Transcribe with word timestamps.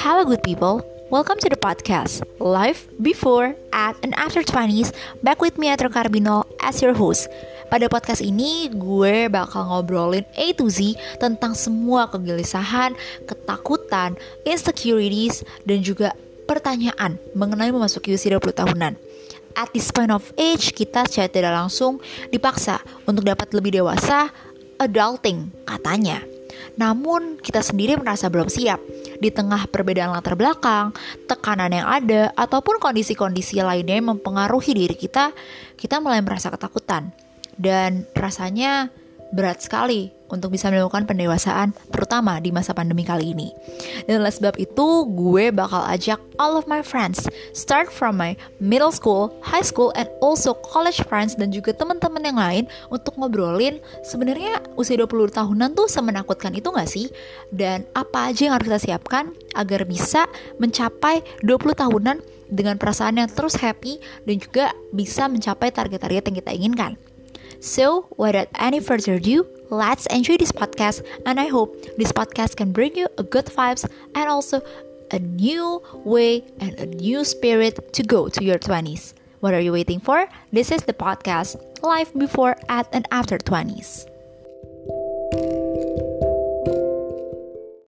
Hello, 0.00 0.24
good 0.24 0.40
people. 0.40 0.80
Welcome 1.12 1.36
to 1.44 1.52
the 1.52 1.60
podcast 1.60 2.24
Life 2.40 2.88
Before, 3.04 3.52
At, 3.76 4.00
and 4.00 4.16
After 4.16 4.40
20s. 4.40 4.96
Back 5.20 5.44
with 5.44 5.60
me, 5.60 5.68
Atro 5.68 5.92
Carbino, 5.92 6.48
as 6.64 6.80
your 6.80 6.96
host. 6.96 7.28
Pada 7.68 7.92
podcast 7.92 8.24
ini, 8.24 8.72
gue 8.72 9.28
bakal 9.28 9.68
ngobrolin 9.68 10.24
A 10.40 10.56
to 10.56 10.72
Z 10.72 10.96
tentang 11.20 11.52
semua 11.52 12.08
kegelisahan, 12.08 12.96
ketakutan, 13.28 14.16
insecurities, 14.48 15.44
dan 15.68 15.84
juga 15.84 16.16
pertanyaan 16.48 17.20
mengenai 17.36 17.68
memasuki 17.68 18.16
usia 18.16 18.40
20 18.40 18.64
tahunan. 18.64 18.96
At 19.52 19.68
this 19.76 19.92
point 19.92 20.08
of 20.08 20.24
age, 20.40 20.72
kita 20.72 21.04
secara 21.04 21.28
tidak 21.28 21.52
langsung 21.52 22.00
dipaksa 22.32 22.80
untuk 23.04 23.28
dapat 23.28 23.52
lebih 23.52 23.84
dewasa, 23.84 24.32
adulting 24.84 25.50
katanya. 25.64 26.20
Namun, 26.72 27.36
kita 27.40 27.60
sendiri 27.60 28.00
merasa 28.00 28.32
belum 28.32 28.48
siap 28.48 28.80
di 29.20 29.28
tengah 29.28 29.68
perbedaan 29.68 30.12
latar 30.12 30.34
belakang, 30.34 30.96
tekanan 31.28 31.68
yang 31.68 31.84
ada, 31.84 32.32
ataupun 32.32 32.80
kondisi-kondisi 32.80 33.60
lainnya 33.60 34.00
yang 34.00 34.16
mempengaruhi 34.16 34.72
diri 34.72 34.96
kita, 34.96 35.36
kita 35.76 36.00
mulai 36.00 36.24
merasa 36.24 36.48
ketakutan. 36.48 37.12
Dan 37.52 38.08
rasanya 38.16 38.88
berat 39.32 39.64
sekali 39.64 40.12
untuk 40.32 40.56
bisa 40.56 40.72
melakukan 40.72 41.04
pendewasaan, 41.04 41.76
terutama 41.92 42.40
di 42.40 42.48
masa 42.48 42.72
pandemi 42.72 43.04
kali 43.04 43.36
ini. 43.36 43.52
Dan 44.08 44.24
oleh 44.24 44.32
sebab 44.32 44.56
itu, 44.56 45.04
gue 45.12 45.52
bakal 45.52 45.84
ajak 45.92 46.16
all 46.40 46.56
of 46.56 46.64
my 46.64 46.80
friends, 46.80 47.28
start 47.52 47.92
from 47.92 48.16
my 48.16 48.32
middle 48.56 48.88
school, 48.88 49.28
high 49.44 49.64
school, 49.64 49.92
and 49.92 50.08
also 50.24 50.56
college 50.64 51.04
friends, 51.04 51.36
dan 51.36 51.52
juga 51.52 51.76
teman-teman 51.76 52.24
yang 52.24 52.38
lain 52.40 52.64
untuk 52.88 53.12
ngobrolin 53.20 53.76
sebenarnya 54.08 54.64
usia 54.80 54.96
20 54.96 55.36
tahunan 55.36 55.76
tuh 55.76 55.84
semenakutkan 55.84 56.56
itu 56.56 56.72
gak 56.72 56.88
sih? 56.88 57.12
Dan 57.52 57.84
apa 57.92 58.32
aja 58.32 58.48
yang 58.48 58.54
harus 58.56 58.72
kita 58.72 58.80
siapkan 58.80 59.36
agar 59.52 59.84
bisa 59.84 60.24
mencapai 60.56 61.20
20 61.44 61.76
tahunan 61.76 62.24
dengan 62.48 62.76
perasaan 62.80 63.20
yang 63.20 63.28
terus 63.32 63.56
happy 63.56 64.00
dan 64.28 64.36
juga 64.36 64.76
bisa 64.92 65.28
mencapai 65.28 65.72
target-target 65.72 66.24
yang 66.28 66.36
kita 66.40 66.52
inginkan. 66.52 66.92
So, 67.62 68.08
without 68.16 68.48
any 68.58 68.80
further 68.80 69.14
ado, 69.14 69.46
let's 69.70 70.06
enjoy 70.06 70.36
this 70.36 70.50
podcast 70.50 71.06
and 71.24 71.38
I 71.38 71.46
hope 71.46 71.78
this 71.96 72.10
podcast 72.10 72.56
can 72.56 72.72
bring 72.72 72.96
you 72.96 73.06
a 73.18 73.22
good 73.22 73.46
vibes 73.46 73.88
and 74.16 74.28
also 74.28 74.62
a 75.12 75.20
new 75.20 75.80
way 76.04 76.42
and 76.58 76.74
a 76.80 76.86
new 76.86 77.24
spirit 77.24 77.92
to 77.94 78.02
go 78.02 78.28
to 78.28 78.42
your 78.42 78.58
20s. 78.58 79.14
What 79.38 79.54
are 79.54 79.60
you 79.60 79.70
waiting 79.70 80.00
for? 80.00 80.28
This 80.52 80.72
is 80.72 80.82
the 80.82 80.92
podcast 80.92 81.54
Life 81.82 82.12
Before, 82.18 82.56
At, 82.68 82.88
and 82.92 83.06
After 83.12 83.38
20s. 83.38 84.11